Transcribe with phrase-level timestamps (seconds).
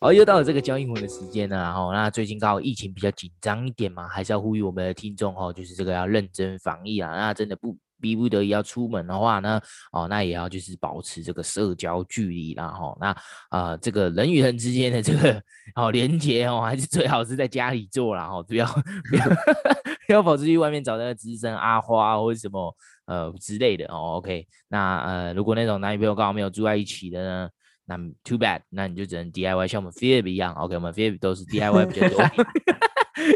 [0.00, 7.76] 哦，又到了这个教英文的时间了，然后那最近刚好疫情比较紧张一点嘛，还是要呼吁我们的听众哦，就是这个要认真防疫啊，那真的不。
[8.02, 9.60] 逼不得已要出门的话呢，
[9.92, 13.08] 哦，那也要就是保持这个社交距离啦，哈，那
[13.50, 15.38] 啊、呃，这个人与人之间的这个
[15.74, 18.64] 哦连接哦，还是最好是在家里做啦，哈，不要
[19.10, 19.24] 不要
[20.08, 22.74] 不要跑出去外面找那个资深阿花或者什么
[23.04, 27.50] 呃之类的哦，OK，那呃，如果那种男女朋友刚好没有住在一起的呢，
[27.90, 32.22] 那 too bad，那你就只能 DIY，像我们 Philip 一样，OK，我们 Philip 都是 DIY 比较 多。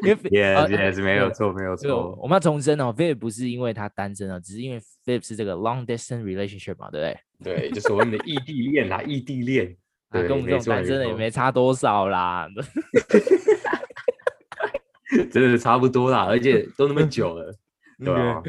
[0.04, 7.06] 因为 yes yes 没有错没有错，我们要重申哦，Philip 不是因为他单身哦，只是因为 Philip 是这个 long distance relationship 嘛，对不
[7.42, 7.56] 对？
[7.56, 9.76] 对，就是我们的异地恋啦，异地恋，
[10.10, 12.46] 跟我们这种单身的也没差多少啦，
[15.32, 17.52] 真的差不多啦，而且都那么久了，
[18.02, 18.40] 对啊。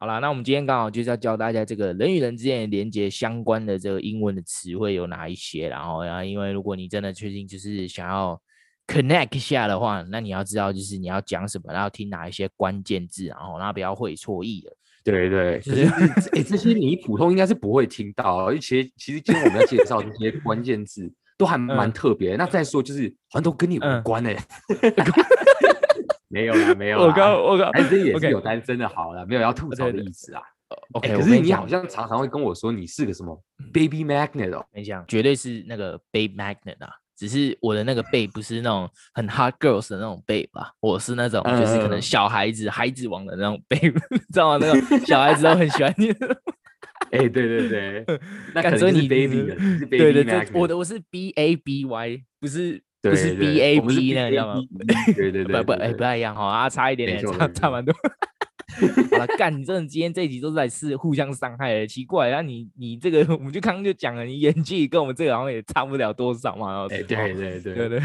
[0.00, 8.40] 好啦，那我们今天刚好就是要教大家这个人与人之间的连接相关的这个英文的词汇有哪一些，然后呀，因为如果你真的确定就是想要。
[8.86, 14.72] connect 一下的话，那你要知道就是你要讲什么，然后听哪一些关键字，然后然后不要会错意的。
[15.04, 15.84] 对对，就是
[16.32, 22.34] 哎，这些你普通应该是不会听到，而且其实今天我们要介绍这些关键字都还蛮特别。
[22.34, 24.34] 那再说就是好像都跟你无关哎，
[26.30, 27.04] 没有啦，没有啦。
[27.04, 30.40] 我刚我刚单身也是有单身的好啦，没有要吐槽的意思啊。
[30.92, 33.36] OK，可是你好像常常会跟我说你是个什么
[33.72, 36.90] baby magnet 哦，没讲，绝对是那个 baby magnet 啊。
[37.16, 43.92] 只是我的那个 babe 不是那种很 hot girls 的那种 babe 吧，我是那种就是可能小孩子、孩子王的那种 babe，
[44.32, 44.58] 知道吗？
[44.58, 46.08] 那种小孩子都很喜欢你。
[47.12, 48.04] 哎，对对对，
[48.54, 49.54] 那可能你 baby 的，
[49.86, 54.60] 对对对，我的我是 b a b y，不是不是 b a b 那个，知道吗？
[55.16, 57.94] 对对对， 不不哎，不太一样哈，啊，差一点点，差差蛮多。
[59.10, 59.52] 好了，干！
[59.52, 62.28] 你真的今天这一集都是在是互相伤害的，奇怪。
[62.28, 66.86] 然后你你这个， 我们就刚刚就讲了，你演技跟我们这个好像也差不了多少嘛。
[66.88, 68.00] 哎，对对对对对。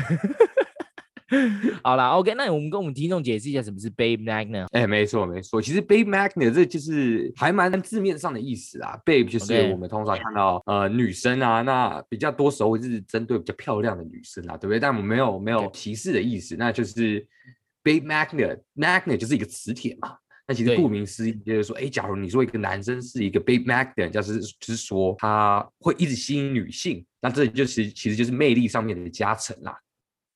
[1.83, 4.67] 好啦，OK，那我们跟我们听众解释一下什么是 babe magnet。
[4.71, 8.95] 哎，没错没错，其实 babe magnet 这就是还蛮字面上的意思啊。
[9.05, 14.79] babe 就是我们通常看到呃女生啊，那比较多时候是针对比较漂亮的女生啊，对不对？
[14.79, 17.25] 但我们没有没有歧视的意思，那就是
[17.83, 20.15] babe magnet，magnet 就是一个磁铁嘛。
[20.47, 29.75] 那其实顾名思义就是说，哎，假如你说一个男生是一个 babe magnet，就是就是说他会一直吸引女性，那这就是其实就是魅力上面的加成啦。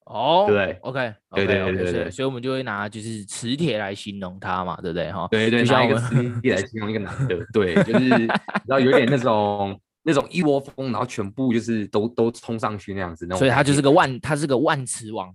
[0.09, 5.11] 哦，对，OK，对对对对对，所以我们就会拿就是磁铁来形容他嘛，对不对？
[5.11, 15.31] 哈，对对，像一个磁铁来形容一个男的，对，就是然后有点那种那种一窝蜂，然后全部就是都都冲上去那样子，那种，所以他就是个万，他是个万磁王。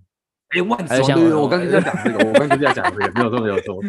[0.55, 3.81] 哎，万磁王，我刚刚就在 讲这个，我刚刚就在讲这个，没有错， 没有错。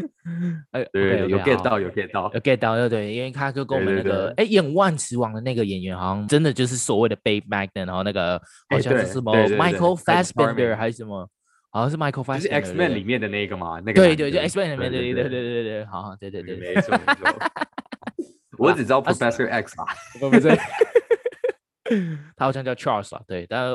[0.72, 11.28] 哎，对，有 get 到，有 get 到，有 get 到，对对，因为他就跟我们那个，哎，演万磁王的那个演员，好像真的就是所谓的 babe magnet，然后那个好像是什么 Michael Fassbender 还是什么，
[11.71, 17.37] 好像是 Michael Fassbender，是 X-Men 里面的那个嘛，那个对对，就 X-Men 里面，对对对对对对，好，对对对，没错没错。
[18.59, 19.84] 我只知道 Professor X 啊，
[20.19, 20.59] 不不对。
[22.37, 23.75] 他好像叫 Charles 啊，对，但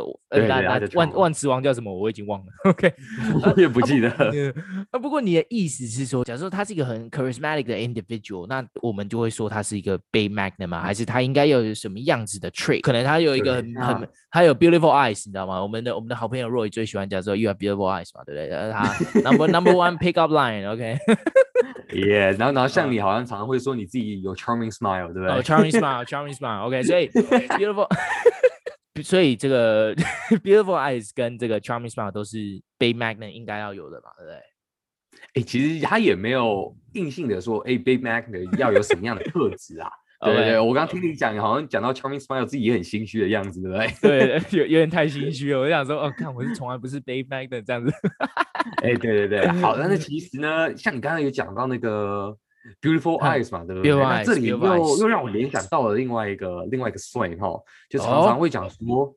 [0.96, 1.94] 万万磁王叫什么？
[1.94, 2.46] 我已经忘了。
[2.66, 2.94] OK，
[3.44, 4.10] 我也不记得。
[4.92, 10.82] 啊，不过你的意思是说，假如说他是一个很 charismatic 的 individual，那我们就会说他是一个 babe magnet 吗？
[10.82, 12.82] 还是他应该要有什么样子的 trait？
[12.82, 15.62] 可能他有一个很很，他有 beautiful eyes，你知道吗？
[15.62, 18.72] 我们的我们的好朋友 Roy 最喜欢讲说 you have beautiful eyes 嘛，对不对？
[18.72, 20.98] 他 number number one pick up line，OK。
[21.94, 25.30] Yeah，然后然后像你好像常常会说你自己有 charming smile，对不对？
[25.30, 27.86] 哦，charming smile，charming smile，OK，所以 beautiful，
[29.03, 29.95] 所以这个
[30.44, 32.38] beautiful eyes 跟这个 charming smile 都是
[32.78, 34.39] babe magnet 应该要有的嘛，对不对？
[35.34, 39.89] 哎，其实他也没有硬性的说，哎，babe magnet 要有什么样的特质啊？
[40.23, 43.89] 对对对，我刚刚听你讲，好像讲到 charming smile 自己也很心虚的样子，对不对？
[44.51, 45.59] 对，有有点太心虚了。
[45.59, 47.91] 我就想说，哦，看我是从来不是 babe magnet 这样子。
[48.83, 52.38] 哎，对对对，好，但是其实呢，像你刚刚有讲到那个
[52.82, 53.96] beautiful eyes 嘛，对不对？
[53.96, 54.58] 那这里又
[55.00, 57.60] 又让我联想到了另外一个另外一个 slang 哈，
[57.90, 59.16] 就常常会讲说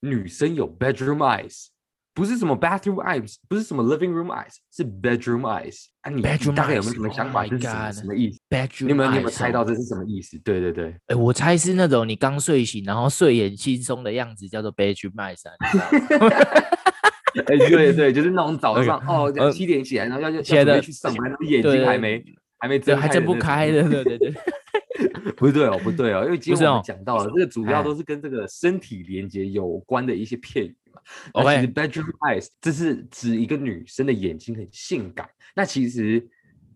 [0.00, 1.66] 女生有 bedroom eyes，
[2.14, 5.86] 不是什么 bathroom eyes，不是什么 living room eyes，是 bedroom eyes。
[6.00, 7.46] 啊，你大概有没有什么想法？
[7.46, 10.38] 这是什么意思？bedroom，你有没有你有没有猜到这是什么意思？
[10.38, 15.42] 对对对，哎，我猜是那种你刚睡醒，然后睡眼惺忪的样子，叫做 bedroom eyes。
[17.46, 22.24] 哎，对对，就是那种早上 哦，七点起来，然后要要准备去上班，然后眼睛还没
[22.60, 24.34] 还没睁，还睁不开的，对对对，
[25.36, 31.00] 不对哦，不对哦，因为今天我们讲到了这个，主要都是跟这个身体连接有关的一些片语嘛。
[31.32, 36.24] OK，其实 bedroom eyes 这是指一个女生的眼睛很性感，那其实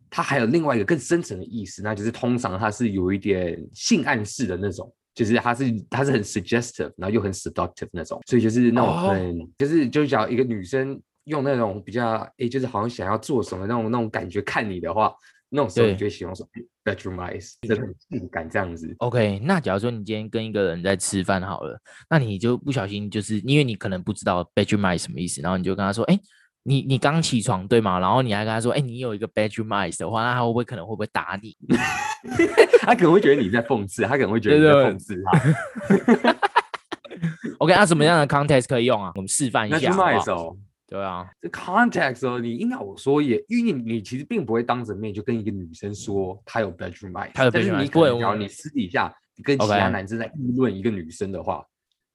[0.08, 9.48] 它还有另外一个更深层的意思，那就是通常它是有一点性暗示的那种就是它是它是很 suggestive，然后又很 seductive 那种，所以就是那种很、oh.
[9.58, 15.14] 就是就是讲一个女生用那种比较诶、欸，就是好像想要做什么那种那种感觉看你的话，
[15.54, 16.44] 那种时候你就会形容说
[16.84, 18.94] bedroom eyes，真的很性感这样子。
[18.98, 21.78] OK，那假如说你今天跟一个人在吃饭好了，
[22.10, 26.20] 那你就不小心就是因为你可能不知道 bedroom eyes 什么意思，然后你就跟他说，哎、欸。
[26.66, 27.98] 你你刚起床对吗？
[27.98, 31.54] 然后你还跟他说，哎、欸，你有一个 bedroom eyes 的话，那他会不会可能会不会打你？
[32.80, 36.36] 他可能会觉得你在讽刺，他可能会觉得你在讽刺他。
[37.60, 39.12] OK，那什么样的 context 可以用啊？
[39.16, 40.10] 我们示范一下好好。
[40.10, 40.56] bedroom eyes 哦，
[40.94, 49.12] 对啊，这 context 哦，你应该我说也，因为你你其实并不会当着面就跟一个女生说她有 bedroom eyes，她有 bedroom 可能你私底下
[49.43, 51.67] 跟其他男生在议论一个女生的话.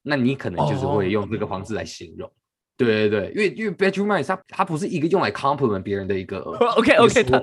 [0.01, 2.25] 那你可能就是会用这个方式来形容。
[2.25, 2.33] Oh.
[2.77, 6.39] 对对对，因为因为 bedroom eyes 它它不是一个用来 compliment 别人的一个
[6.79, 7.41] OK OK 他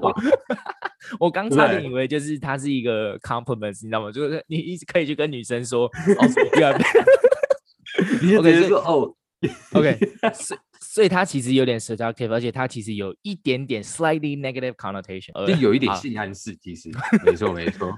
[1.21, 4.11] 我刚差点以为就是它是一个 compliment，你知道吗？
[4.11, 5.91] 就是你一直可以去跟女生说哦，
[6.55, 6.73] 不要，
[8.23, 9.15] 你就直接说哦
[9.75, 9.99] ，OK，
[10.97, 16.89] 所以它其实有点 seductive，而且它其实有一点点 slightly negative connotation，就有一点性暗示，其实
[17.23, 17.93] 没错没错。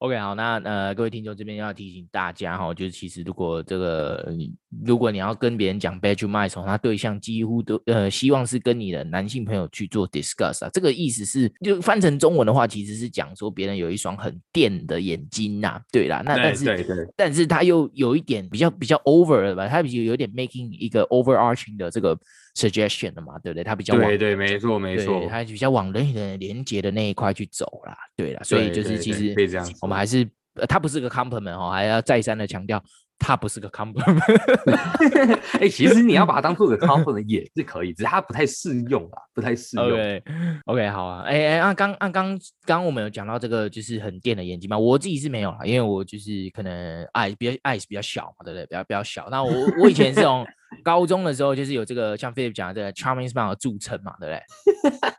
[0.00, 4.52] OK，好，那呃，各位听众这边要提醒大家哈，就是其实如果这个你
[4.84, 22.18] 如果你要跟别人讲 bedroom eyes，他对象几乎都呃希望是跟你的男性朋友去做 discuss 啊，这个意思是就翻成中文的话，其实是讲说别人有一双很电的眼睛呐、啊，对啦，那但是对对对但是他又有一点比较比较 over 了吧，他有有点 making 一个 overarching 的这个。
[22.54, 23.64] Suggestion 的嘛，对不对？
[23.64, 29.34] 它比较往对对，没错没错，它比较往人与人连接的那一块去走啦，对啦，所以就是其实
[29.80, 32.82] 我们还是呃，它不是个 compliment 哦，还要再三的强调。
[33.24, 34.18] 他不是个 compliment，
[35.54, 39.86] 哎、欸，其实你要把它当做个 compliment 也是可以，只是它不太适用啊，不太适用。
[39.86, 42.36] OK，OK，好啊，哎、欸、哎，按刚按刚
[42.66, 48.66] 刚我们有讲到这个就是很电的眼睛嘛，我自己是没有啦，因为我就是可能 eyes 比较 eyes 比较小嘛，对不对？
[48.66, 49.28] 比较比较小。
[49.30, 50.44] 那我我以前是从
[50.82, 54.42] 高中的时候就是有这个像 Philip 讲的这个 charming smile 著称嘛，对不对？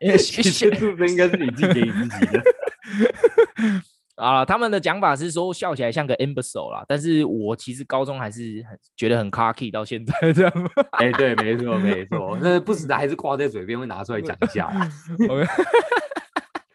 [0.06, 2.44] 因为其实著称应该是你自己给你自己的。
[4.16, 10.54] 啊，他们的讲法是说笑起来像个 imbecile 啦，但是我其实高中还是很觉得很 cocky，到现在这样。
[10.92, 14.70] 哎、欸，对，没错，没错，那不时的还是挂在嘴边，会拿出来讲一下。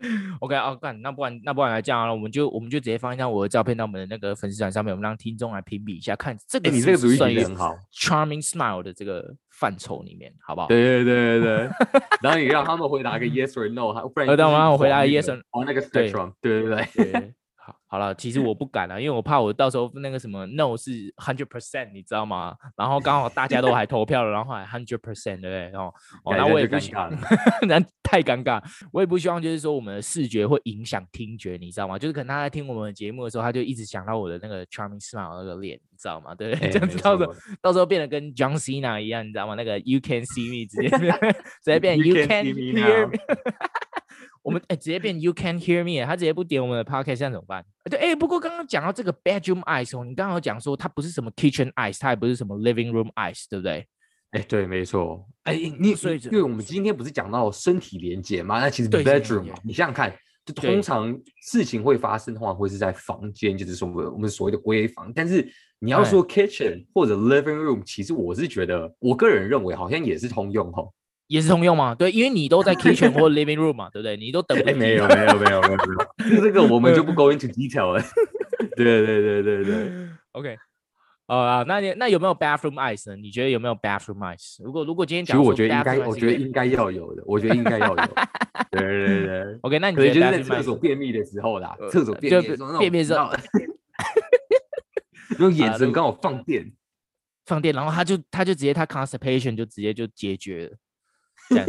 [0.40, 0.56] OK。
[0.80, 10.68] 干，那不然那不然来这样了，我们就我们就直接放一张我的照片到我们的那个粉丝团上面，我们让听众来评比一下，看这个是不是算很好，charming smile 的这个范畴里面，好不好？
[10.68, 11.70] 对对对对对。
[12.22, 17.34] 然后你让他们回答一个 yes or no，不然让他们回答 yes or no，哦那个 spectrum，对对对
[17.86, 22.54] 好了，其实我不敢啊，因为我怕我到时候那个什么 no 是 hundred percent，你知道吗？
[22.76, 25.72] 然后刚好大家都还投票了，然后还 hundred percent，对不对？
[25.78, 25.92] 哦，
[26.26, 27.10] 那我也不希望，
[27.66, 28.62] 那太尴尬。
[28.92, 31.98] 我也不希望就是说我们的视觉会影响听觉，你知道吗？
[31.98, 36.34] 就是可能他在听我们的节目的时候，他就一直想到我的那个 charming smile 那个脸，你知道吗？
[36.34, 36.68] 对不对？
[36.72, 39.54] 这样子到时候到时候变得跟 John Cena 一样，你知道吗？
[39.54, 40.88] 那个 you can see me 直接
[41.64, 43.16] 直接变 you can hear me。
[44.48, 47.62] 我们 哎、欸，直接变 You can hear me，他直接不点我们的 podcast，这样怎么办？
[47.84, 53.86] 对，哎、欸，不过刚刚讲到这个 bedroom ice 哦，你刚刚有讲说它不是什么 kitchen ice，它也不是什么 living room ice，对不对？
[54.30, 55.26] 哎、欸，对，没错。
[55.44, 60.14] 哎、欸，你所以，因为我们今天不是讲到身体连接吗，那其实 bedroom 嘛，你想想看，
[60.46, 65.12] 就通常事情会发生的话，会是在房间，就是说我们所谓的闺房。
[65.14, 65.46] 但是
[65.78, 70.82] 你要说 kitchen 或者 living room，其实我是觉得，我个人认为好像也是通用哈。
[71.28, 71.94] 也是通用嘛？
[71.94, 74.16] 对，因为你都在 kitchen 或 living room 嘛，对不对？
[74.16, 74.74] 你都等不了、欸。
[74.78, 78.02] 没有，没有，没有，没有，这个我们 就不 go into detail 了。
[78.76, 80.08] 对，对，对，对，对。
[80.32, 80.56] OK，
[81.26, 83.16] 啊、uh,，那你那有没有 bathroom eyes 呢？
[83.16, 84.62] 你觉得有没有 bathroom eyes？
[84.64, 87.22] 如果如果今天讲，其实我觉得应该，我觉得应该要有的。
[87.26, 87.96] 我觉得应该要有。
[88.70, 89.58] 对对对对。
[89.62, 93.30] OK，那你觉得就是在厕所便秘的时候啦，厕所便秘的时候，便秘的时候，
[95.38, 96.72] 用眼神刚好放电，
[97.44, 100.76] 放电，然后他就他就直接他 constipation 就直接就解决了。
[101.48, 101.66] 这样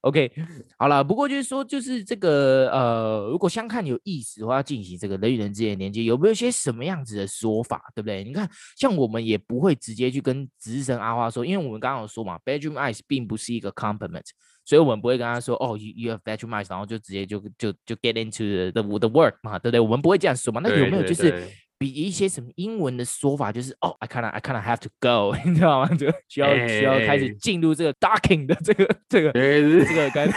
[0.00, 0.32] OK，
[0.78, 1.04] 好了。
[1.04, 8.24] 不过就是说，就是这个呃，如果相看有意思的话，进行这个人与人之间的连接，有没有一些什么样子的说法，对不对？
[8.24, 14.26] 你看，像我们也不会直接去跟值日生阿花说，因为我们刚刚有说嘛，bedroom eyes 并不是一个 compliment，
[14.64, 19.80] 所以我们不会跟他说，哦，you you have bedroom eyes，然后就直接就就就 get into the the work 嘛，对不对？
[19.80, 20.60] 我们不会这样说嘛。
[20.62, 21.48] 那有没有就是？
[21.80, 25.88] 比一些什么英文的说法，就是哦，I kind of I kind of have to go， 你知道吗？
[25.96, 30.36] 就需要、欸、需要开始进入这个 docking 的这个这个、欸、这个感觉。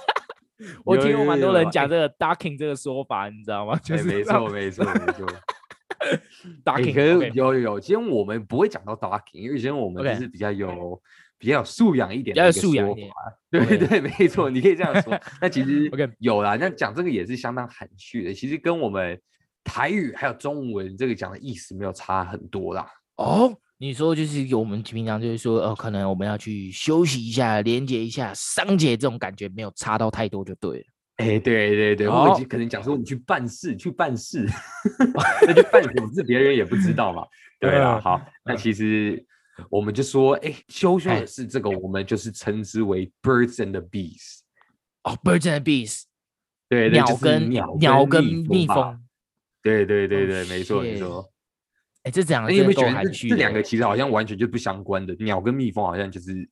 [0.82, 3.78] 我听过蛮多人讲这个 docking 这个说法，你知道吗？
[3.84, 5.26] 就是、欸、没错没错没错。
[6.64, 10.98] docking 可是有有有，其实我们不会讲到 docking，因为以前我们就是比较有。
[11.36, 13.10] 比较有素养一点，比较有素养一点。
[13.50, 15.20] 对对对，没错，你可以这样说。
[15.42, 18.32] 那其实有啦，那讲这个也是相当含蓄的。
[18.32, 19.20] 其实跟我们
[19.64, 22.86] 台语还有中文这个讲的意思没有差很多啦。
[23.16, 30.84] 哦，你说就是我们平常就是说，呃，可能我们要去休息一下，连接一下商界这种感觉没有差到太多就对了。
[31.16, 34.46] 哎，对对对，或者可能讲说你去办事，去办事，
[35.46, 37.24] 那就办什么事别人也不知道嘛。
[37.58, 39.24] 对啊，好，那其实。
[39.70, 44.40] 我们就说，哎，羞羞的是这个，我们就是称之为 birds and the bees。
[45.04, 46.02] 哦，birds and the bees，
[46.68, 49.00] 对，鸟跟鸟跟蜜蜂。
[49.64, 51.28] 对对对对，没错没错。
[52.04, 55.14] 哎，这讲，你有没有觉得这两个其实好像完全就不相关的？
[55.20, 56.48] 鸟跟蜜蜂好像就是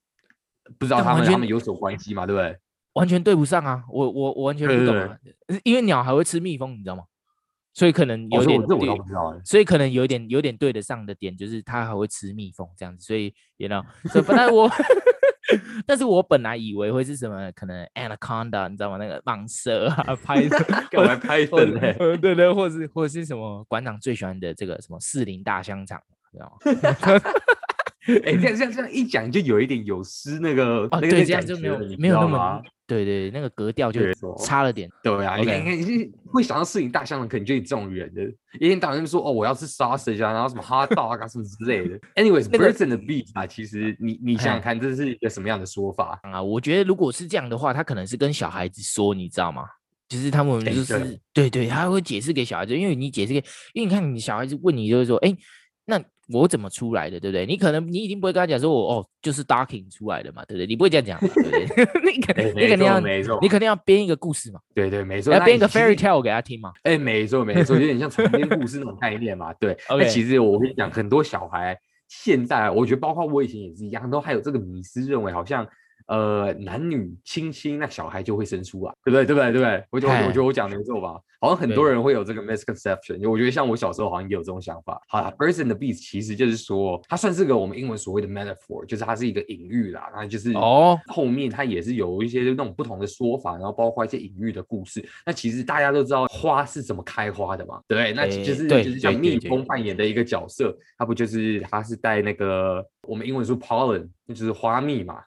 [0.78, 2.26] 不知道它们他们有什么关系嘛？
[2.26, 2.56] 对不对？
[2.94, 3.84] 完全对不上啊！
[3.90, 5.16] 我我我完全不懂啊！
[5.64, 7.04] 因为鸟还会吃蜜蜂，你知道吗？
[7.74, 8.60] 所以可能有点。
[9.44, 13.06] 所以可能有点有点对得上的点，就是它还会吃蜜蜂这样子。
[13.06, 14.68] 所以，you know， 所以本来我，
[15.86, 18.96] 但是我本来以为会是什么，可能 anaconda，你知道吗？
[18.98, 20.58] 那个蟒蛇啊，拍的，
[20.90, 21.44] 干嘛拍？
[21.46, 26.00] 对对，或是或者是什么馆长最喜欢的这个什么士林大香肠，
[26.32, 27.20] 知道吗？
[28.24, 32.62] 哎，这样 这样这样一讲，就有一点有失那个，哦，对，这样就没有没有那么。
[32.84, 34.00] 对对，那个格调就
[34.44, 34.90] 差了点。
[35.02, 38.22] 对啊，你看你看，你会想到摄影大象的，可能就你这种人的。
[38.60, 41.98] 一天到晚说哦，我要吃 sausage 啊，然后什么 hot dog 啊什么之类的。
[42.16, 46.42] Anyways，birds and the bees 啊，其实你你想想看，这是一个什么样的说法啊？
[46.42, 49.64] 我觉得如果是这样的话，他可能是跟小孩子说，你知道吗？
[50.10, 53.38] 其实他们就是对对，他会解释给小孩子，因为你解释给，
[53.72, 55.34] 因为你看你小孩子问你就是说，哎，
[55.86, 56.02] 那。
[56.28, 57.44] 我怎么出来的，对不对？
[57.44, 60.66] 你可能你一定不会跟他讲说，我哦就是 docking 出来的嘛，对不对？
[60.66, 61.66] 你不会这样讲，对不对？
[62.14, 63.00] 你肯定你肯定要
[63.40, 66.72] 你肯定要编一个故事嘛，对对，没错，要编一个 fairy tale 给他听嘛。
[66.84, 69.52] 哎，没错没错，有点像长篇故事那种概念嘛。
[69.54, 75.66] 对， 那其实我跟你讲，很多小孩现在，我觉得包括我以前也是一样，都还有这个迷思，认为好像。
[76.12, 79.24] 呃，男女亲亲，那小孩就会生出来，对不对？
[79.24, 79.50] 对不对？
[79.50, 79.82] 对不对？
[79.90, 81.18] 我觉得，我觉得我讲的没错吧？
[81.40, 83.26] 好像很多人会有这个 misconception。
[83.30, 85.00] 我觉得像我小时候好像也有这种想法。
[85.08, 90.06] 好啦，birds and the bees 其实就是说，它算是个我们英文所谓的 metaphor，就是它是一个隐喻啦。
[90.12, 95.02] 然后就是哦，后面它也是有一些那种不同的说法，然后包括一些隐喻的故事。
[95.24, 97.80] 那其实大家都知道花是怎么开花的嘛？
[97.88, 105.22] 对，那就是就是像蜜蜂扮演的一个角色，它不就是它是带那个我们英文说 pollen，那就是花蜜嘛。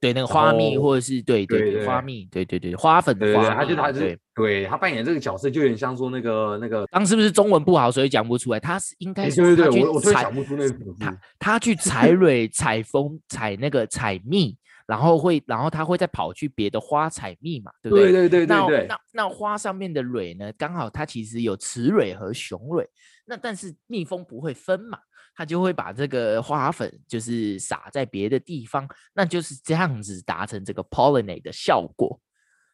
[0.00, 8.58] 对，那个花蜜或者是对对对花蜜，对对对花粉的花，他就他是对他扮演这个角色，就有点像说那个那个，当时不是中文不好，所以讲不出来。
[8.58, 18.10] 他是应该是对对对，我我讲不出那个他他去采 蕊、采蜂、采那个采蜜，然后会然后他会再跑去别的花采蜜嘛，对不对？
[18.10, 18.86] 对对对对对。
[18.88, 22.88] 那那花上面的蕊呢，刚好它其实有雌蕊和雄蕊，
[23.26, 24.98] 那但是蜜蜂不会分嘛。
[25.40, 32.20] 他就会把这个花粉就是撒在别的地方，那就是这样子达成这个 pollinate 的效果。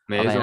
[0.09, 0.35] 没错，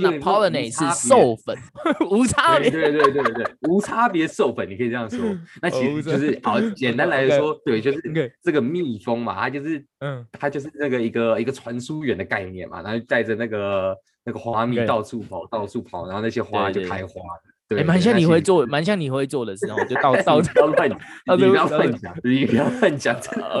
[0.00, 1.56] 那 pollinate 是授粉，
[2.10, 2.68] 无差别。
[2.68, 5.20] 对对对对对，无差别授粉，你可以这样说。
[5.62, 17.22] 那其实就是好简单来说，对，就是这个蜜蜂嘛，它就是嗯，它就是那个一个一个传输源的概念嘛，然后带着那个那个花蜜到处跑，到处跑，然后那些花就开花。
[17.68, 23.14] 对，蛮像你会做，蛮像你会做的时候，就到 到不要乱，你不要 乱 讲，你不要乱讲。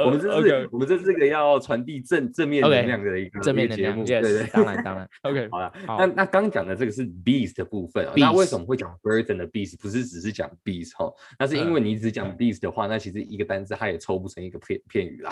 [0.06, 5.06] 我们这是，我们这是个要传递正正面能量的一个正面节目，对对，当然当然。
[5.22, 9.78] OK，好了，那那刚讲的这个是 bees 的部分，那为什么会讲 and the bees？
[9.78, 15.30] 不是只是讲 beast 哈，那是因为你只讲 beast 的话，那其实一个单字它也凑不成一个片片语啦。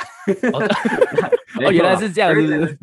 [0.53, 2.79] 哦，原来是这样子，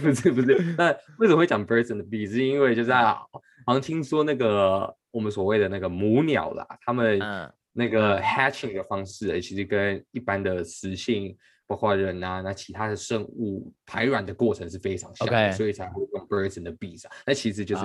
[0.00, 0.74] 不是不是。
[0.78, 2.30] 那为什么会讲 and the bees？
[2.30, 3.18] 是因为就是啊，
[3.66, 4.98] 好像听说那个。
[5.10, 7.18] 我们所谓的那个母鸟啦，它们
[7.72, 11.36] 那个 hatching 的方式，欸，其实跟一般的雌性，
[11.66, 17.12] 包括人啊，那其他的生物排卵的过程是非常像.所以才会用 birds and bees 啊。
[17.24, 17.84] 那其实就是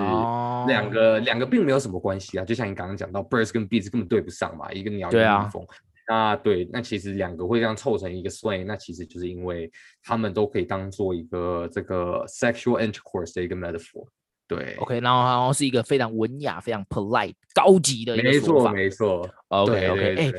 [0.66, 1.24] 两个，oh.
[1.24, 2.44] 两个并没有什么关系啊。
[2.44, 5.64] 就像你刚刚讲到，birds 跟 bees 根本对不上嘛，一个鸟一个蜜蜂。
[6.08, 9.70] 那对，那其实两个会这样凑成一个 slang，那其实就是因为
[10.02, 14.06] 它们都可以当做一个这个 sexual intercourse 的一个 metaphor。
[14.48, 19.34] 对，OK，然后然后是一个非常文雅、非常 polite、高级的一个说法，没错，没错。
[19.48, 20.32] OK，OK，哎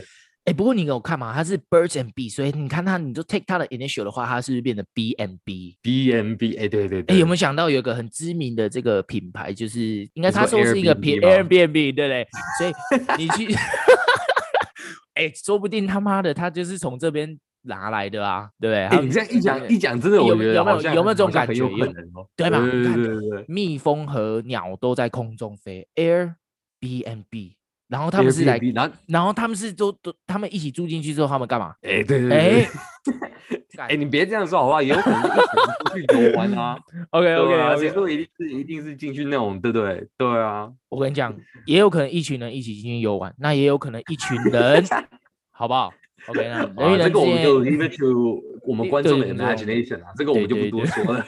[0.45, 7.15] 哎，不过你给我看嘛，它是 birds and bees，所以你看它，你就 take 它的 initial 的话，它是不是变得 B and B？B and B，哎，对对对。
[7.15, 12.27] 哎，有没有想到有一个很知名的这个品牌，就是应该它说是一个 Airbnb，对不对？
[12.57, 12.71] 所以
[13.17, 13.53] 你去，
[15.15, 17.37] 哎，说不定他妈的，他就是从这边。
[17.63, 18.85] 拿来的啊，对不对？
[18.87, 21.53] 欸、你这样一讲一讲，真的我觉得有没有有没有这种感觉？
[22.35, 22.59] 对吧？
[22.59, 26.35] 对对对对，蜜蜂和鸟都在空中飞，Air
[26.79, 27.55] B and B，
[27.87, 31.73] 然后他们是来，然后然后他们是都都他们一起住进去之后，他们干嘛？
[31.81, 32.67] 哎，对对对，
[33.77, 34.81] 哎，你别这样说好不好？
[34.81, 36.79] 也有可能一起出去游玩啊。
[37.11, 40.07] OK OK，谁说一定是一定是进去那种，对不对？
[40.17, 41.35] 对啊，我跟你讲，
[41.65, 44.83] 也有可能一群人一起进去游玩，那也有可能一群人，
[45.51, 45.93] 好不好
[46.27, 51.25] ？OK，那 这个我们就 leave it to 我们观众的 imagination 啊，这个我们就不多说了。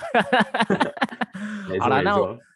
[1.79, 2.15] 好了，那。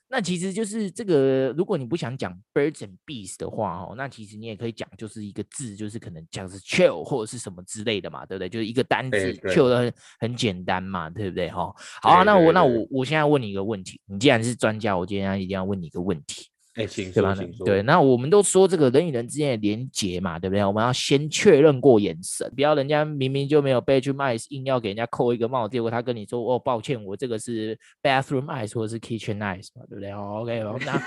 [0.09, 8.47] 那其实就是这个，如果你不想讲 birds and bees 的话哦，那其实你也可以讲，就是一个字，就是可能讲是 chill 或者是什么之类的嘛，对不对？
[8.47, 11.50] 就是一个单字 chill 的很很简单嘛，对不对？
[11.50, 11.73] 哈，
[12.03, 16.47] 好啊，那我那我我现在问你一个问题，你既然是专家，我今天一定要问你一个问题。
[16.75, 17.36] 哎，请对吧？
[17.63, 20.65] 对，那我们都说这个人与人之间的连结嘛，对不对？
[20.65, 30.10] 我们要先确认过眼神，不要人家明明就没有 bedroom eyes，硬要给人家扣一个帽，结果他跟你说哦，抱歉，我这个是 bathroom eyes 或者是 kitchen eyes 嘛，对不对？
[30.13, 31.00] 哦，OK，那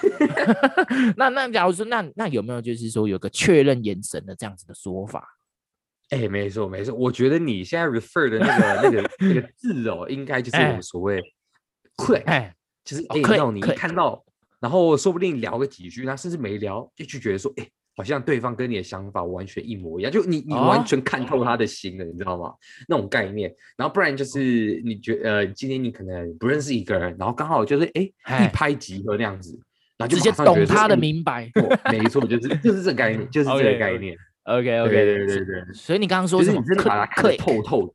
[1.19, 5.27] 那那假如说那那有没有就是说有个确认眼神的这样子的说法？
[6.11, 11.21] 哎，没错没错，我觉得你现在 refer 的那个那个那个字哦，应该就是我们所谓
[11.97, 12.55] quick，哎，
[12.85, 14.23] 就是哎，让你一看到。
[14.61, 22.55] 然后说不定聊个几句，那甚至没聊，就就觉得说，哎，好像对方跟你的想法完全一模一样，就你你完全看透他的心了，哦、你知道吗？
[22.89, 23.55] 那种概念。
[23.77, 29.59] 然后不然就是你觉得呃，今天你可能不认识一个人，然后刚好就是哎一拍即合那样子，
[29.99, 31.51] 然后就直接懂他的明白。
[31.93, 34.17] 没错，就是就是这个概念，就是这个概念。
[34.45, 35.75] OK OK 对对对对。
[35.75, 37.95] 所以你刚刚说就是你真的把它看得透透。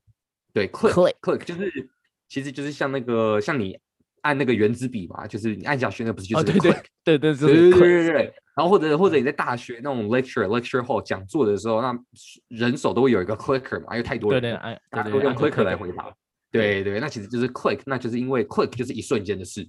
[0.53, 1.89] 对，click click 就是
[2.27, 3.79] 其实就是像那个像你。
[4.21, 6.71] 按那个原子笔嘛，就是你按下去，那不是就是、哦、对对
[7.03, 8.33] 对对对对对对对。
[8.55, 11.97] 然后或者或者你在大学那种 lecture lecture hall 讲座的时候，那
[12.49, 16.13] 人手都会有一个 clicker 嘛，因为太多人，对对，大家都用 clicker 来回答。
[16.51, 19.67] 对对，那其实就是 click，那就是因为 click 就是一瞬间的事，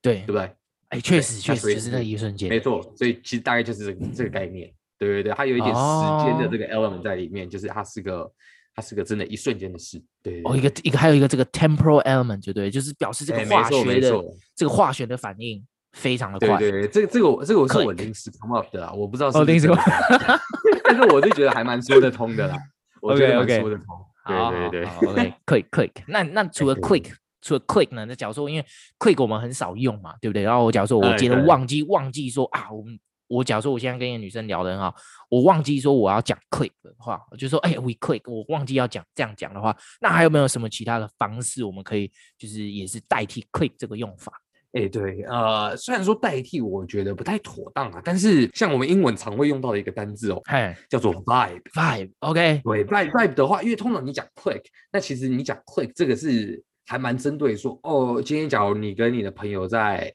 [0.00, 0.50] 对对不对？
[0.90, 2.80] 哎，确实确实就是那一瞬间，没错。
[2.96, 8.32] 所以其实大概就是这个概念，对对对，它有一点时间的这个 element 在里面，就是它是个。
[8.80, 10.02] 它是个真的，一瞬间的事。
[10.22, 14.24] 对，哦，一个一个，还有一个这个 temporal element，就对，就是表示这个化学的
[14.56, 16.56] 这个化学的反应非常的快。
[16.58, 19.68] 对对，这个这个我这个我是我临时 come up 的啊，我不知道是不是，
[20.84, 22.56] 但是我就觉得还蛮说得通的啦。
[23.02, 23.86] 我觉得蛮说得通。
[24.26, 25.90] 对对对，OK，quick quick。
[26.06, 27.12] 那那除了 quick，
[27.42, 28.04] 除了 quick 呢？
[28.06, 28.64] 那假如说因为
[28.98, 30.42] quick 我们很少用嘛，对不对？
[30.42, 32.98] 然后我假如说我今天忘记忘记说啊，我们。
[33.30, 34.92] 我假如说我现在跟一个女生聊得很好，
[35.28, 44.32] 我忘记说我要讲 quick 的话，我就说哎，we quick，我忘记要讲这样讲的话，那还有没有什么其他的方式我们可以就是也是代替 quick 这个用法？
[44.72, 54.62] 哎，对，呃，虽然说代替我觉得不太妥当啊，但是像我们英文常会用到的一个单字哦，嘿，叫做 vibe，vibe，OK，对，vibe，vibe 的话，因为通常你讲 click，
[54.92, 60.12] 那其实你讲 click 这个是还蛮针对说哦，今天假如你跟你的朋友在。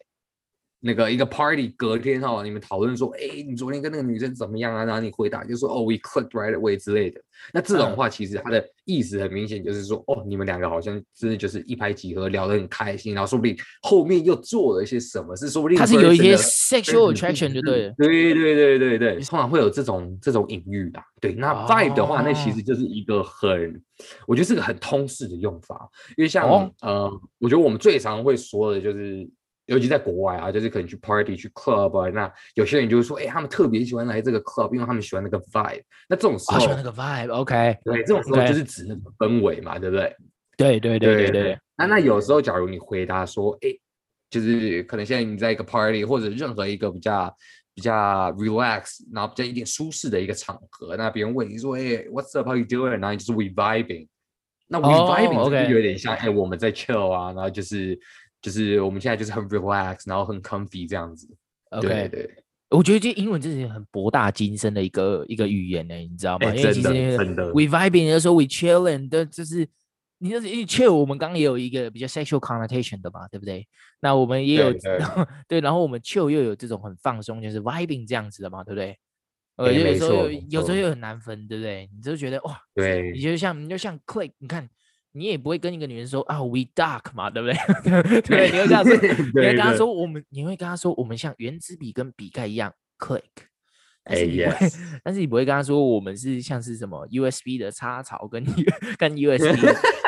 [0.86, 4.86] 那个一个 party 隔天哈，你们讨论说，哎，你昨天跟那个女生怎么样啊？
[4.86, 7.20] 然后你回答就说，哦，we clicked right away 之类的。
[7.52, 17.94] 那这种话其实它的意思很明显，就是说，哦，你们两个好像真的就是一拍即合，聊得很开心，然后说不定后面又做了一些什么事，说不定他是有一些 sexual attraction 就对了。
[17.98, 21.00] 对对对对对，通常会有这种这种隐喻的。
[21.20, 23.82] 对，那 vibe 的话，那其实就是一个很，
[24.28, 26.48] 我觉得是个很通识的用法，因为像
[26.82, 29.28] 呃，我觉得我们最常会说的就是。
[29.68, 35.82] 尤其在国外啊，就是可能去 party 去 club 啊，那有些人就会说，哎、欸，他们特别喜欢来这个 club，因为他们喜欢那个 vibe。
[36.08, 40.16] 那这种时候，喜欢那个 vibe，OK，对，这种时候就是指那个氛围嘛，对不对？
[40.56, 41.60] 对对对对对。
[41.76, 43.82] 那那有时候，假如你回答说，哎、欸，
[44.30, 47.36] 就是可能现在你在一个 party 或者任何一个比较
[47.74, 52.90] 比较 relax，然后比较一点舒适的一个场合，那别人问你说，哎、欸，What's up？How you doing？
[52.90, 54.08] 然后你就是 we vibing。
[54.68, 55.68] 那 we vibing、oh, okay.
[55.68, 58.00] 就有点像，哎、欸，我们在 chill 啊，然后就是。
[58.46, 61.28] 就是我们现在就是很 relax，然后很 comfy 这样子。
[61.72, 66.48] OK，对，对，我觉得这英文真是很博大精深的一个一个语言呢，你知道吗？
[66.50, 69.68] 欸、因为其实真的 we vibing 的时候 we chilling 的，就是
[70.20, 73.68] 你就是因为 chill，我们刚刚也有一个比较 sexual connotation 的嘛，对不对？
[74.00, 74.72] 那我们也有
[75.50, 78.96] 对，然后我们 chill 又有这种很放松，就是 vibing 这样子的嘛，对不对？
[79.56, 81.90] 呃、欸，有时候，有时候又很难分，对不对？
[81.96, 84.70] 你就觉得哇，对，你就像你就像 click，你看。
[85.16, 88.22] 你也不会跟一个女人说啊，we duck 嘛，对不对？
[88.22, 93.22] 对，你会这样说，你会跟她说我们，你会跟她说我们像原子笔跟笔盖一样 click，
[94.04, 95.00] 但是你不会，hey, yes.
[95.04, 98.44] 但是你不会跟她说我们是像是什么 USB 的插槽跟
[99.00, 99.56] 跟 USB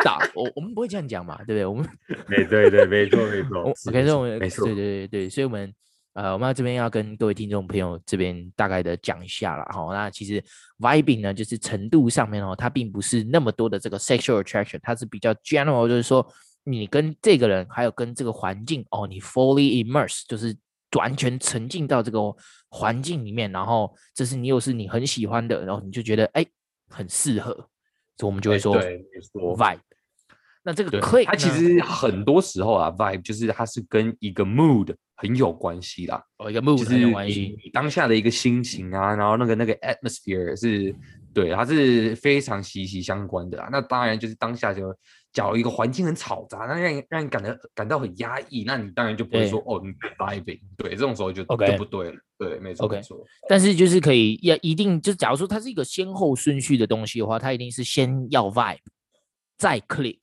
[0.03, 1.65] 打，我我们不会这样讲嘛，对不对？
[1.65, 1.87] 我们，
[2.27, 5.73] 对对对，没错没错，OK，所以我们对对对对，所以我们。
[6.17, 9.93] 呃，我们这边要跟各位听众朋友这边大概的讲一下了哈。
[9.93, 10.43] 那其实
[10.79, 16.27] vibing 呢，就是程度上面哦，它并不是那么多的这个 sexual attraction，它是比较 general，就是说
[16.63, 20.57] 你跟这个人还有跟这个环境哦，你 fully immerse，就是
[20.97, 22.19] 完全沉浸到这个
[22.69, 26.43] 环境里面，然后这是你又是你很喜欢的，然后你就觉得哎
[26.89, 27.53] 很适合，
[28.17, 29.81] 所以我们就会说，vibe。
[30.63, 40.95] 那这个 click 它其实很多时候啊，vibe 就是它是跟一个 mood 很有关系啦，哦，一个 mood 很有关系，你当下的一个心情啊，然后那个那个 atmosphere 是，
[41.33, 43.67] 对，它是非常息息相关的啊。
[43.71, 44.95] 那当然就是当下就
[45.33, 53.25] 假如一个环境很嘈杂，那让你让你感到感到很压抑，那你当然就不会说哦，你 vibing，对，这种时候就 OK 就不对了，对，没错，OK，没错。
[53.49, 58.77] 但是就是可以要一定就假如说它是一个先后顺序的东西的话，它一定是先要 vibe，
[59.57, 60.19] 再 click。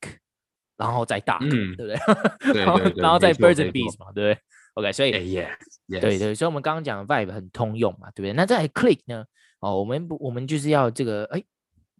[0.77, 1.95] 然后再大，嗯，对不对？
[2.51, 4.37] 对，对，对，对，然后再 birds and bees 嘛，对不对
[4.75, 5.49] ？OK，所以，yes，
[5.89, 8.33] 对对，所以我们刚刚讲的 vibe 很通用嘛，对不对？
[8.33, 9.25] 那在 click 呢？
[9.59, 11.43] 哦，我们不，我们就是要这个，哎，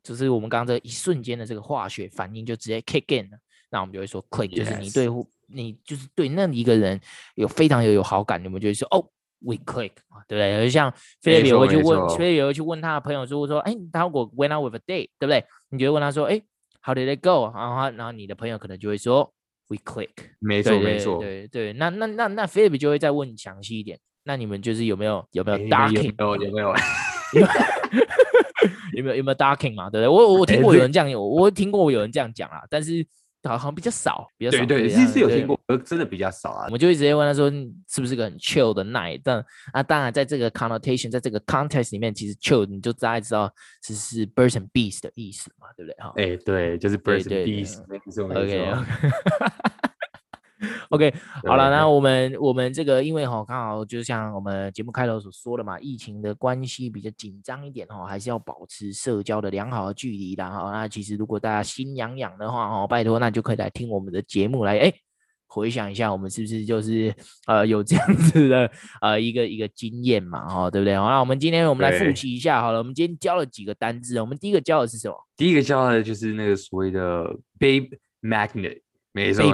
[0.04, 3.38] 就是我们刚刚这一瞬间的这个化学反应就直接 kick in 了，
[3.72, 5.08] 那我们就会说 click，就是你对.
[5.48, 7.00] 你就是对那一个人
[7.36, 9.00] 有非常有有好感，你们就会说哦
[9.40, 9.92] ，we click，
[10.28, 10.64] 对不对？
[10.66, 15.46] 就像菲利比会去问，菲利比会去问他的朋友，说说，哎，他如果 went out with a date，对不对？
[15.70, 16.42] 你就会问他说，哎。
[16.88, 17.52] How did it go？
[17.52, 19.34] 然后，然后你的朋友可能就会说
[19.68, 20.10] ，We click。
[20.40, 21.74] 没错，没错，对对。
[21.74, 24.00] 那那那那 Philip 就会再问详细一点。
[24.24, 26.74] 那你们就是有没有有没有 docking 有有没有？
[28.94, 29.90] 有没有 有没有 docking 嘛？
[29.90, 30.08] 对不对？
[30.08, 33.06] 我我听过有人这样，我听过有人这样讲啊，但是。
[33.50, 34.66] 好像比较少，比较少。
[34.66, 36.66] 对对，其实有听过，真的比较少啊。
[36.66, 37.50] 我们就会直接问他说，
[37.88, 39.22] 是不是个很 chill 的 night？
[39.24, 43.52] 但啊，当然在这个 connotation，在这个 context 里面，其实 chill 你就大概知道
[43.84, 45.96] 是是 birds and bees 的意思嘛，对不对？
[46.04, 47.80] 哈，哎，对，就是 birds and bees。
[48.36, 49.72] OK。
[50.90, 51.14] OK，
[51.46, 60.72] 好了，那我们我们这个因为哈刚好就像我们节目开头所说的嘛，疫情的关系比较紧张一点哈，还是要保持社交的良好的距离的哈。
[60.72, 64.94] 那其实如果大家心痒痒的话哈，拜托那就可以来听我们的节目来哎
[65.48, 67.14] 回想一下，我们是不是就是
[67.48, 68.70] 呃有这样子的
[69.02, 70.98] 呃一个一个经验嘛哈，对不对？
[70.98, 75.16] 好，那我们今天我们来复习一下好了，我们今天教了几个单字，我们第一个教的是什么？
[75.38, 77.26] 第一个教的就是那个所谓的
[77.60, 77.90] babe
[78.22, 78.82] magnet。
[79.16, 79.46] 没错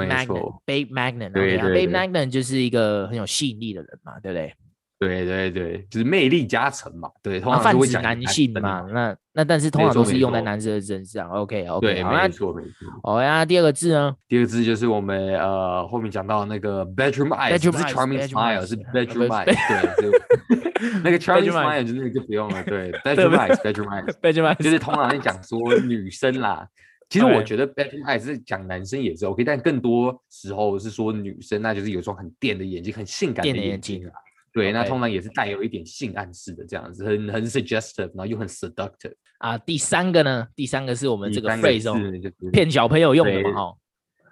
[0.66, 4.54] ，Babe Magnet，对对，Babe Magnet 就是一个很有吸引力的人嘛，对不对？
[5.00, 12.72] 对对对，就是魅力加成嘛，对，通常泛指男性嘛，那那但是通常都是用在男生的身上，OK OK，对，没错没错。
[13.02, 14.16] 好呀，第二个字呢？
[14.28, 26.68] 第二个字就是我们呃后面讲到那个 Bedroom Eyes，不是 Charming Smile，是 Bedroom Eyes，对，那个 Charming Smile 就那个就不用了，对， Bedroom Eyes，Bedroom Eyes，Bedroom Eyes， 就是通常在讲说女生啦。
[27.12, 34.14] 其实我觉得 bedroom eyes 是讲男生也是 OK，但更多时候是说女生，那就是有双很电的眼睛，很性感的眼睛啊。
[34.54, 39.58] 对.那通常也是带有一点性暗示的这样子，很很 suggestive，然后又很 seductive 啊。
[39.58, 40.48] 第三个呢？
[40.56, 43.78] 第三个是我们这个 phrase 骗小朋友用的嘛，哈。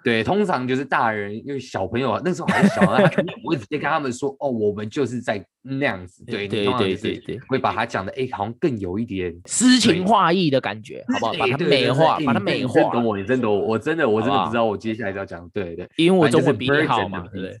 [0.02, 6.24] 对，通常就是大人，因为小朋友啊，那时候还小，他肯定不会直接跟他们说，哦，我们就是在那样子。
[6.24, 11.32] 对对对对对，会把它讲的，哎，好像更有一点诗情画意的感觉，好不好？
[11.34, 12.80] 把它美化，把它美化。
[12.92, 17.60] 懂我，你真懂我，我真的，我真的不知道我接下来要讲，对对，因为我中文比你好嘛，对不对？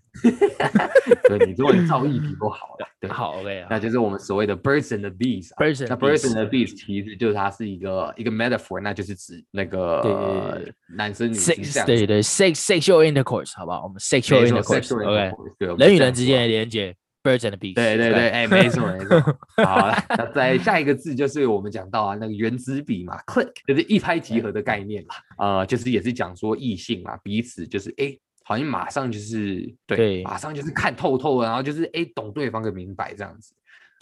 [1.38, 5.50] 对，你中文造诣比我好的，对， 好，OK，那就是我们所谓的 birds and the bees。
[5.58, 10.60] 那 birds and the bees 其实就是它是一个一个 metaphor，那就是指那个
[10.96, 11.86] 男生女生这样。
[11.86, 12.20] 对对。
[12.20, 13.82] sex sexual intercourse 好不好？
[13.82, 17.74] 我们 sexual intercourse，OK，人与人之间的连接，birds and bees。
[17.74, 19.20] 对对对，哎，没错没错。
[19.64, 25.14] 好，那再下一个字就是我们讲到啊，那个原子笔嘛，click，就是一拍即合的概念嘛。
[25.38, 33.54] 呃，就是也是讲说异性嘛，彼此就是哎，好像马上就是对，马上就是看透透了，然后就是哎，懂对方的明白这样子。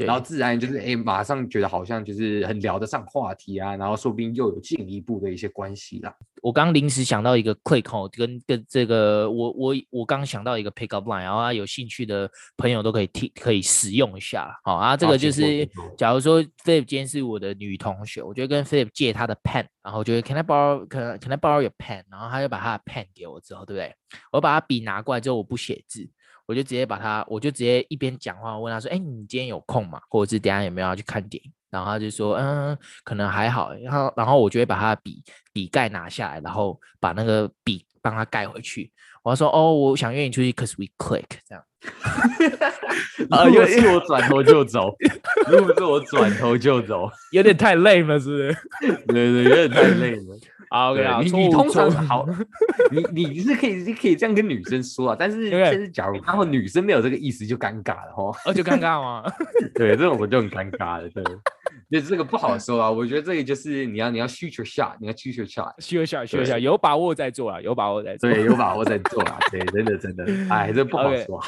[0.06, 6.14] 然后自然就是哎，马上觉得好像就是很聊得上话题啊，然后说不定又有进一步的一些关系啦。
[6.40, 14.48] 我刚临时想到一个 quick 哦，跟跟这个我我我刚想到一个 pick up line，然后啊有兴趣的朋友都可以听可以使用一下。
[14.62, 22.04] 好啊，这个就是假如说 Philip 今天是我的女同学，我就跟 Philip 借他的 pen，然后就会 Can I borrow Can Can I borrow your pen？
[22.08, 23.92] 然后他就把他的 pen 给我之后，对不对？
[24.30, 26.08] 我把他笔拿过来之后，我不写字。
[26.48, 30.00] 我就直接把他，我就直接一边讲话问他说：“哎，你今天有空吗？
[30.08, 38.90] 或者是等下有没有要去看电影？”然后他就说：“嗯，可能还好。”然后，然后我就会把他的笔笔盖拿下来，然后把那个笔帮他盖回去。
[39.22, 41.62] 我说：“哦，我想约你出去，cause we click 这样。
[43.28, 44.90] ”啊，如果是我转头就走，
[45.50, 48.56] 如果是我转头就走，有点太累了，是不是？
[49.06, 50.22] 对对，有点太累了。
[50.70, 52.26] 好，OK 啊，你你通常好，
[52.90, 59.24] 你你是可以你可以这样跟女生说啊，但是但是假如然后女生没有这个意思就尴尬了哈，哦，就尴尬吗？
[59.74, 61.22] 对，这种我就很尴尬了，对
[61.90, 62.90] 就这个不好说啊。
[62.90, 68.30] 我觉得这个就是你要你要 shoot your shot，你要 shoot your shot，shoot your shot，shoot your shot，有把握再做啊，有把握再做。
[68.30, 69.38] 对，有把握再做啊。
[69.50, 71.42] 对，真的真的，哎，这不好说。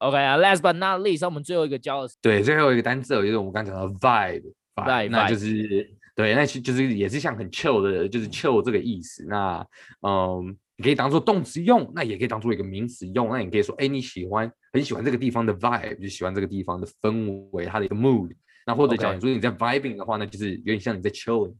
[0.00, 9.24] OK 啊，last but not least，我们最后一个教的是，对，最后一个单词就是我们刚刚讲到 vibe，vibe，那就是对，那其实就是也是像很 chill 的，就是 chill 这个意思。
[9.26, 9.66] 那
[10.02, 10.58] 嗯。
[10.80, 13.28] 你可以当做动词用，那也可以当做一个名词用。
[13.30, 18.30] 那你可以说，哎，你喜欢很喜欢这个地方的 vibe，就喜欢这个地方的氛围，它的一个 mood。
[18.64, 21.52] 那或者讲，如果你在 vibing 的话，那就是有点像你在 chilling。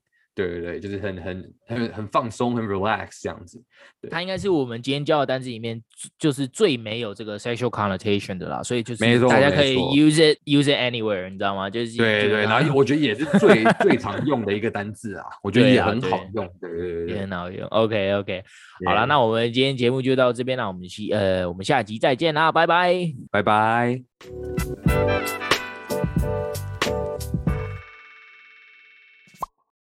[0.47, 3.61] 对对对，就是很很很很放松，很 relax 这样子。
[4.09, 5.83] 它应该是我们今天教的单词里面，
[6.17, 8.63] 就是最没有这个 sexual connotation 的啦。
[8.63, 11.69] 所以就是大家可以 use it use it anywhere，你知道吗？
[11.69, 17.67] 就是对对，然后我觉得也是 最最常用的一个单字啊，我觉得也很好用，对对对，也很好用。
[17.71, 18.45] OK OK，
[18.87, 22.95] 好了，那我们今天节目就到这边了，我们下呃我们下集再见啦，拜拜，
[23.33, 24.01] 拜拜。